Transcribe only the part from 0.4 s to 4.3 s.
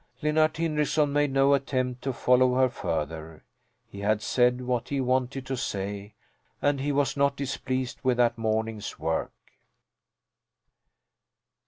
Hindrickson made no attempt to follow her further. He had